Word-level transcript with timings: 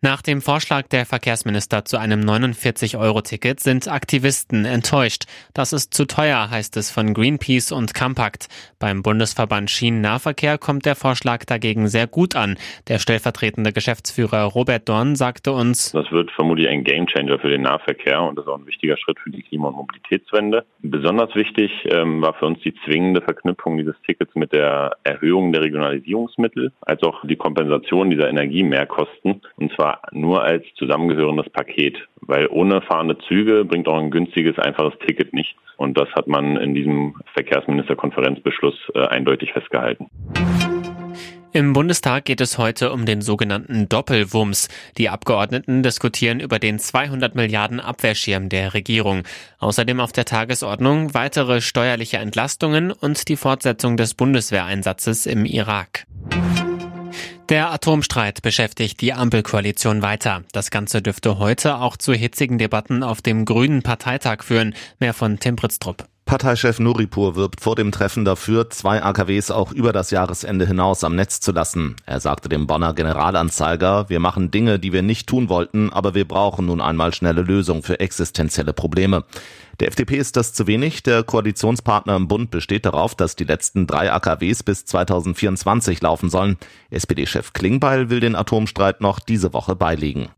Nach 0.00 0.22
dem 0.22 0.40
Vorschlag 0.40 0.86
der 0.86 1.06
Verkehrsminister 1.06 1.84
zu 1.84 1.98
einem 1.98 2.20
49-Euro-Ticket 2.20 3.58
sind 3.58 3.88
Aktivisten 3.88 4.64
enttäuscht. 4.64 5.24
Das 5.54 5.72
ist 5.72 5.92
zu 5.92 6.06
teuer, 6.06 6.50
heißt 6.50 6.76
es 6.76 6.92
von 6.92 7.14
Greenpeace 7.14 7.72
und 7.72 7.94
Compact. 7.94 8.46
Beim 8.78 9.02
Bundesverband 9.02 9.72
Schienennahverkehr 9.72 10.56
kommt 10.56 10.86
der 10.86 10.94
Vorschlag 10.94 11.46
dagegen 11.46 11.88
sehr 11.88 12.06
gut 12.06 12.36
an. 12.36 12.58
Der 12.86 13.00
stellvertretende 13.00 13.72
Geschäftsführer 13.72 14.44
Robert 14.44 14.88
Dorn 14.88 15.16
sagte 15.16 15.50
uns, 15.50 15.90
Das 15.90 16.12
wird 16.12 16.30
vermutlich 16.30 16.68
ein 16.68 16.84
Gamechanger 16.84 17.40
für 17.40 17.50
den 17.50 17.62
Nahverkehr 17.62 18.22
und 18.22 18.38
ist 18.38 18.46
auch 18.46 18.56
ein 18.56 18.66
wichtiger 18.66 18.96
Schritt 18.98 19.18
für 19.18 19.30
die 19.30 19.42
Klima- 19.42 19.66
und 19.66 19.78
Mobilitätswende. 19.78 20.64
Besonders 20.78 21.34
wichtig 21.34 21.72
ähm, 21.90 22.22
war 22.22 22.34
für 22.34 22.46
uns 22.46 22.60
die 22.60 22.74
zwingende 22.84 23.20
Verknüpfung 23.20 23.76
dieses 23.76 23.96
Tickets 24.06 24.32
mit 24.36 24.52
der 24.52 24.96
Erhöhung 25.02 25.52
der 25.52 25.62
Regionalisierungsmittel, 25.62 26.70
als 26.82 27.02
auch 27.02 27.24
die 27.24 27.34
Kompensation 27.34 28.10
dieser 28.10 28.28
Energiemehrkosten. 28.28 29.42
Und 29.56 29.72
zwar 29.72 29.87
nur 30.12 30.42
als 30.42 30.64
zusammengehörendes 30.76 31.48
Paket, 31.50 31.96
weil 32.22 32.46
ohne 32.48 32.82
fahrende 32.82 33.18
Züge 33.28 33.64
bringt 33.64 33.88
auch 33.88 33.98
ein 33.98 34.10
günstiges, 34.10 34.58
einfaches 34.58 34.98
Ticket 35.06 35.32
nichts. 35.32 35.58
Und 35.76 35.96
das 35.98 36.08
hat 36.10 36.26
man 36.26 36.56
in 36.56 36.74
diesem 36.74 37.14
Verkehrsministerkonferenzbeschluss 37.34 38.74
äh, 38.94 39.06
eindeutig 39.06 39.52
festgehalten. 39.52 40.08
Im 41.52 41.72
Bundestag 41.72 42.26
geht 42.26 42.42
es 42.42 42.58
heute 42.58 42.92
um 42.92 43.06
den 43.06 43.22
sogenannten 43.22 43.88
Doppelwumms. 43.88 44.68
Die 44.98 45.08
Abgeordneten 45.08 45.82
diskutieren 45.82 46.40
über 46.40 46.58
den 46.58 46.78
200 46.78 47.34
Milliarden 47.34 47.80
Abwehrschirm 47.80 48.50
der 48.50 48.74
Regierung. 48.74 49.22
Außerdem 49.58 49.98
auf 49.98 50.12
der 50.12 50.26
Tagesordnung 50.26 51.14
weitere 51.14 51.62
steuerliche 51.62 52.18
Entlastungen 52.18 52.92
und 52.92 53.28
die 53.28 53.36
Fortsetzung 53.36 53.96
des 53.96 54.12
Bundeswehreinsatzes 54.14 55.24
im 55.24 55.46
Irak. 55.46 56.06
Der 57.48 57.70
Atomstreit 57.72 58.42
beschäftigt 58.42 59.00
die 59.00 59.14
Ampelkoalition 59.14 60.02
weiter. 60.02 60.44
Das 60.52 60.70
Ganze 60.70 61.00
dürfte 61.00 61.38
heute 61.38 61.76
auch 61.78 61.96
zu 61.96 62.12
hitzigen 62.12 62.58
Debatten 62.58 63.02
auf 63.02 63.22
dem 63.22 63.46
Grünen 63.46 63.82
Parteitag 63.82 64.42
führen. 64.42 64.74
Mehr 64.98 65.14
von 65.14 65.40
Tim 65.40 65.56
Pritztrup. 65.56 66.06
Parteichef 66.28 66.78
Nuripur 66.78 67.36
wirbt 67.36 67.62
vor 67.62 67.74
dem 67.74 67.90
Treffen 67.90 68.26
dafür, 68.26 68.68
zwei 68.68 69.02
AKWs 69.02 69.50
auch 69.50 69.72
über 69.72 69.94
das 69.94 70.10
Jahresende 70.10 70.66
hinaus 70.66 71.02
am 71.02 71.16
Netz 71.16 71.40
zu 71.40 71.52
lassen. 71.52 71.96
Er 72.04 72.20
sagte 72.20 72.50
dem 72.50 72.66
Bonner 72.66 72.92
Generalanzeiger, 72.92 74.10
wir 74.10 74.20
machen 74.20 74.50
Dinge, 74.50 74.78
die 74.78 74.92
wir 74.92 75.00
nicht 75.00 75.26
tun 75.26 75.48
wollten, 75.48 75.90
aber 75.90 76.14
wir 76.14 76.28
brauchen 76.28 76.66
nun 76.66 76.82
einmal 76.82 77.14
schnelle 77.14 77.40
Lösungen 77.40 77.82
für 77.82 78.00
existenzielle 78.00 78.74
Probleme. 78.74 79.24
Der 79.80 79.88
FDP 79.88 80.18
ist 80.18 80.36
das 80.36 80.52
zu 80.52 80.66
wenig. 80.66 81.02
Der 81.02 81.22
Koalitionspartner 81.22 82.16
im 82.16 82.28
Bund 82.28 82.50
besteht 82.50 82.84
darauf, 82.84 83.14
dass 83.14 83.34
die 83.34 83.44
letzten 83.44 83.86
drei 83.86 84.12
AKWs 84.12 84.62
bis 84.62 84.84
2024 84.84 86.02
laufen 86.02 86.28
sollen. 86.28 86.58
SPD-Chef 86.90 87.54
Klingbeil 87.54 88.10
will 88.10 88.20
den 88.20 88.34
Atomstreit 88.36 89.00
noch 89.00 89.18
diese 89.18 89.54
Woche 89.54 89.76
beilegen. 89.76 90.28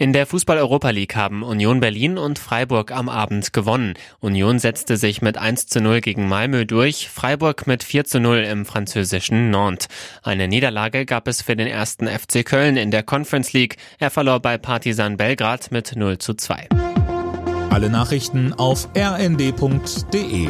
In 0.00 0.14
der 0.14 0.24
Fußball-Europa 0.24 0.88
League 0.88 1.14
haben 1.14 1.42
Union 1.42 1.80
Berlin 1.80 2.16
und 2.16 2.38
Freiburg 2.38 2.90
am 2.90 3.10
Abend 3.10 3.52
gewonnen. 3.52 3.92
Union 4.20 4.58
setzte 4.58 4.96
sich 4.96 5.20
mit 5.20 5.36
1 5.36 5.66
zu 5.66 5.82
0 5.82 6.00
gegen 6.00 6.26
Malmö 6.26 6.64
durch, 6.64 7.10
Freiburg 7.10 7.66
mit 7.66 7.84
4 7.84 8.06
zu 8.06 8.18
0 8.18 8.38
im 8.38 8.64
französischen 8.64 9.50
Nantes. 9.50 9.88
Eine 10.22 10.48
Niederlage 10.48 11.04
gab 11.04 11.28
es 11.28 11.42
für 11.42 11.54
den 11.54 11.66
ersten 11.66 12.06
FC 12.08 12.46
Köln 12.46 12.78
in 12.78 12.90
der 12.90 13.02
Conference 13.02 13.52
League. 13.52 13.76
Er 13.98 14.08
verlor 14.08 14.40
bei 14.40 14.56
Partizan 14.56 15.18
Belgrad 15.18 15.70
mit 15.70 15.94
0 15.94 16.16
zu 16.16 16.32
2. 16.32 16.70
Alle 17.68 17.90
Nachrichten 17.90 18.54
auf 18.54 18.88
rnd.de 18.96 20.48